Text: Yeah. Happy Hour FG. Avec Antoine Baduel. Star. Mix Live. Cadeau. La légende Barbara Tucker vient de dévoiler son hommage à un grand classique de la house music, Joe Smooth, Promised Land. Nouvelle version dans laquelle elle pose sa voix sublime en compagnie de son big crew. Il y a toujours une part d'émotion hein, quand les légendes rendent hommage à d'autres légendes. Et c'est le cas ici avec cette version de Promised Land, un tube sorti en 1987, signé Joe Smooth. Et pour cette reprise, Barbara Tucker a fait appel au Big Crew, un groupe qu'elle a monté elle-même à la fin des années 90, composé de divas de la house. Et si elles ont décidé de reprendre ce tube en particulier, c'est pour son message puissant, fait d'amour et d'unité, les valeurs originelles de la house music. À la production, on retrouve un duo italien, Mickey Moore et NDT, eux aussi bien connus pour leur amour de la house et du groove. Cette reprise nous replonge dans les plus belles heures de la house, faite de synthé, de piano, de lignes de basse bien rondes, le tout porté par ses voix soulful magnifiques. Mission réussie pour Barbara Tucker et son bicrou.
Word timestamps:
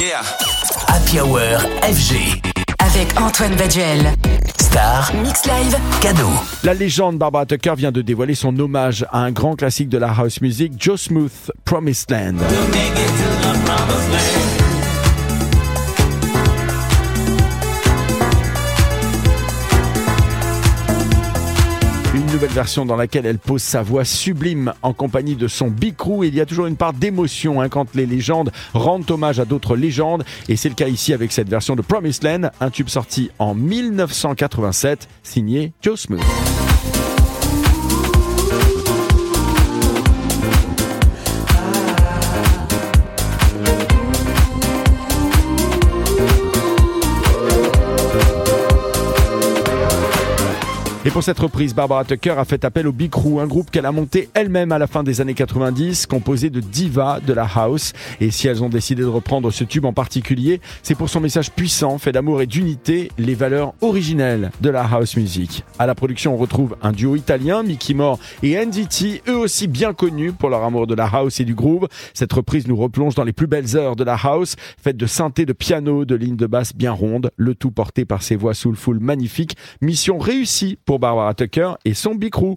Yeah. 0.00 0.22
Happy 0.88 1.20
Hour 1.20 1.60
FG. 1.82 2.42
Avec 2.80 3.20
Antoine 3.20 3.54
Baduel. 3.54 4.12
Star. 4.60 5.12
Mix 5.22 5.46
Live. 5.46 5.76
Cadeau. 6.00 6.30
La 6.64 6.74
légende 6.74 7.18
Barbara 7.18 7.46
Tucker 7.46 7.74
vient 7.76 7.92
de 7.92 8.02
dévoiler 8.02 8.34
son 8.34 8.58
hommage 8.58 9.06
à 9.12 9.20
un 9.20 9.30
grand 9.30 9.54
classique 9.54 9.88
de 9.88 9.98
la 9.98 10.08
house 10.08 10.40
music, 10.40 10.72
Joe 10.78 11.00
Smooth, 11.00 11.52
Promised 11.64 12.10
Land. 12.10 12.38
Nouvelle 22.34 22.50
version 22.50 22.84
dans 22.84 22.96
laquelle 22.96 23.26
elle 23.26 23.38
pose 23.38 23.62
sa 23.62 23.82
voix 23.82 24.04
sublime 24.04 24.72
en 24.82 24.92
compagnie 24.92 25.36
de 25.36 25.46
son 25.46 25.68
big 25.68 25.94
crew. 25.94 26.24
Il 26.24 26.34
y 26.34 26.40
a 26.40 26.46
toujours 26.46 26.66
une 26.66 26.74
part 26.74 26.92
d'émotion 26.92 27.60
hein, 27.60 27.68
quand 27.68 27.94
les 27.94 28.06
légendes 28.06 28.50
rendent 28.72 29.08
hommage 29.08 29.38
à 29.38 29.44
d'autres 29.44 29.76
légendes. 29.76 30.24
Et 30.48 30.56
c'est 30.56 30.68
le 30.68 30.74
cas 30.74 30.88
ici 30.88 31.12
avec 31.12 31.30
cette 31.30 31.48
version 31.48 31.76
de 31.76 31.82
Promised 31.82 32.24
Land, 32.24 32.50
un 32.60 32.70
tube 32.70 32.88
sorti 32.88 33.30
en 33.38 33.54
1987, 33.54 35.08
signé 35.22 35.72
Joe 35.80 36.00
Smooth. 36.00 36.73
Et 51.06 51.10
pour 51.10 51.22
cette 51.22 51.38
reprise, 51.38 51.74
Barbara 51.74 52.02
Tucker 52.02 52.30
a 52.38 52.46
fait 52.46 52.64
appel 52.64 52.86
au 52.86 52.92
Big 52.92 53.10
Crew, 53.10 53.38
un 53.38 53.46
groupe 53.46 53.70
qu'elle 53.70 53.84
a 53.84 53.92
monté 53.92 54.30
elle-même 54.32 54.72
à 54.72 54.78
la 54.78 54.86
fin 54.86 55.02
des 55.02 55.20
années 55.20 55.34
90, 55.34 56.06
composé 56.06 56.48
de 56.48 56.60
divas 56.60 57.20
de 57.20 57.34
la 57.34 57.46
house. 57.54 57.92
Et 58.22 58.30
si 58.30 58.48
elles 58.48 58.62
ont 58.62 58.70
décidé 58.70 59.02
de 59.02 59.06
reprendre 59.08 59.50
ce 59.50 59.64
tube 59.64 59.84
en 59.84 59.92
particulier, 59.92 60.62
c'est 60.82 60.94
pour 60.94 61.10
son 61.10 61.20
message 61.20 61.50
puissant, 61.50 61.98
fait 61.98 62.10
d'amour 62.10 62.40
et 62.40 62.46
d'unité, 62.46 63.10
les 63.18 63.34
valeurs 63.34 63.74
originelles 63.82 64.50
de 64.62 64.70
la 64.70 64.82
house 64.82 65.18
music. 65.18 65.62
À 65.78 65.84
la 65.84 65.94
production, 65.94 66.32
on 66.32 66.38
retrouve 66.38 66.74
un 66.80 66.92
duo 66.92 67.16
italien, 67.16 67.62
Mickey 67.62 67.92
Moore 67.92 68.18
et 68.42 68.56
NDT, 68.64 69.24
eux 69.28 69.36
aussi 69.36 69.66
bien 69.66 69.92
connus 69.92 70.32
pour 70.32 70.48
leur 70.48 70.64
amour 70.64 70.86
de 70.86 70.94
la 70.94 71.04
house 71.04 71.38
et 71.38 71.44
du 71.44 71.54
groove. 71.54 71.86
Cette 72.14 72.32
reprise 72.32 72.66
nous 72.66 72.76
replonge 72.76 73.14
dans 73.14 73.24
les 73.24 73.34
plus 73.34 73.46
belles 73.46 73.76
heures 73.76 73.96
de 73.96 74.04
la 74.04 74.14
house, 74.14 74.56
faite 74.82 74.96
de 74.96 75.06
synthé, 75.06 75.44
de 75.44 75.52
piano, 75.52 76.06
de 76.06 76.14
lignes 76.14 76.36
de 76.36 76.46
basse 76.46 76.74
bien 76.74 76.92
rondes, 76.92 77.30
le 77.36 77.54
tout 77.54 77.72
porté 77.72 78.06
par 78.06 78.22
ses 78.22 78.36
voix 78.36 78.54
soulful 78.54 79.00
magnifiques. 79.00 79.54
Mission 79.82 80.16
réussie 80.16 80.78
pour 80.94 81.00
Barbara 81.00 81.34
Tucker 81.34 81.72
et 81.84 81.92
son 81.92 82.14
bicrou. 82.14 82.52